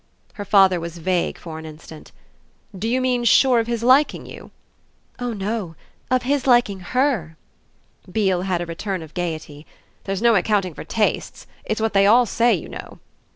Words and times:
Her 0.33 0.45
father 0.45 0.79
was 0.79 0.97
vague 0.97 1.37
for 1.37 1.59
an 1.59 1.65
instant. 1.67 2.11
"Do 2.75 2.87
you 2.87 2.99
mean 2.99 3.23
sure 3.23 3.59
of 3.59 3.67
his 3.67 3.83
liking 3.83 4.25
you?" 4.25 4.49
"Oh 5.19 5.31
no; 5.31 5.75
of 6.09 6.23
his 6.23 6.47
liking 6.47 6.79
HER!" 6.79 7.37
Beale 8.11 8.41
had 8.41 8.61
a 8.61 8.65
return 8.65 9.03
of 9.03 9.13
gaiety. 9.13 9.67
"There's 10.05 10.19
no 10.19 10.33
accounting 10.33 10.73
for 10.73 10.83
tastes! 10.83 11.45
It's 11.65 11.79
what 11.79 11.93
they 11.93 12.07
all 12.07 12.25
say, 12.25 12.51
you 12.55 12.69
know." 12.69 12.97